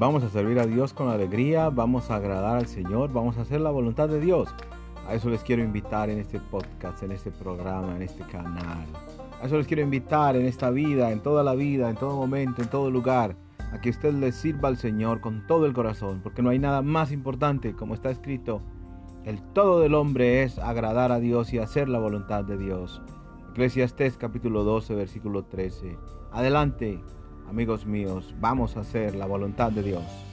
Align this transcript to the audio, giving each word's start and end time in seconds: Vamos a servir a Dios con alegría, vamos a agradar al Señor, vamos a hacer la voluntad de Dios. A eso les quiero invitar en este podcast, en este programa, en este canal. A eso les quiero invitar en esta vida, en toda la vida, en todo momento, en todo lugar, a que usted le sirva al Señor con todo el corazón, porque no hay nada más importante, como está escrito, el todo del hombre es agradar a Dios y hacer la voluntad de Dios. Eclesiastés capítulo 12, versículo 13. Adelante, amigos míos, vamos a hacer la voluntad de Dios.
Vamos 0.00 0.24
a 0.24 0.30
servir 0.30 0.58
a 0.58 0.64
Dios 0.64 0.94
con 0.94 1.10
alegría, 1.10 1.68
vamos 1.68 2.10
a 2.10 2.16
agradar 2.16 2.56
al 2.56 2.66
Señor, 2.66 3.12
vamos 3.12 3.36
a 3.36 3.42
hacer 3.42 3.60
la 3.60 3.70
voluntad 3.70 4.08
de 4.08 4.18
Dios. 4.18 4.48
A 5.06 5.12
eso 5.14 5.28
les 5.28 5.42
quiero 5.42 5.62
invitar 5.62 6.08
en 6.08 6.18
este 6.18 6.40
podcast, 6.40 7.02
en 7.02 7.12
este 7.12 7.30
programa, 7.30 7.96
en 7.96 8.00
este 8.00 8.24
canal. 8.24 8.86
A 9.42 9.44
eso 9.44 9.58
les 9.58 9.66
quiero 9.66 9.82
invitar 9.82 10.36
en 10.36 10.46
esta 10.46 10.70
vida, 10.70 11.12
en 11.12 11.20
toda 11.20 11.42
la 11.42 11.54
vida, 11.54 11.90
en 11.90 11.96
todo 11.96 12.16
momento, 12.16 12.62
en 12.62 12.70
todo 12.70 12.90
lugar, 12.90 13.36
a 13.74 13.80
que 13.82 13.90
usted 13.90 14.14
le 14.14 14.32
sirva 14.32 14.70
al 14.70 14.78
Señor 14.78 15.20
con 15.20 15.46
todo 15.46 15.66
el 15.66 15.74
corazón, 15.74 16.20
porque 16.22 16.40
no 16.40 16.48
hay 16.48 16.58
nada 16.58 16.80
más 16.80 17.12
importante, 17.12 17.74
como 17.74 17.92
está 17.92 18.10
escrito, 18.10 18.62
el 19.26 19.42
todo 19.52 19.80
del 19.80 19.94
hombre 19.94 20.44
es 20.44 20.58
agradar 20.58 21.12
a 21.12 21.20
Dios 21.20 21.52
y 21.52 21.58
hacer 21.58 21.90
la 21.90 21.98
voluntad 21.98 22.42
de 22.42 22.56
Dios. 22.56 23.02
Eclesiastés 23.50 24.16
capítulo 24.16 24.64
12, 24.64 24.94
versículo 24.94 25.44
13. 25.44 25.98
Adelante, 26.32 27.00
amigos 27.50 27.84
míos, 27.84 28.32
vamos 28.40 28.76
a 28.76 28.80
hacer 28.80 29.16
la 29.16 29.26
voluntad 29.26 29.72
de 29.72 29.82
Dios. 29.82 30.29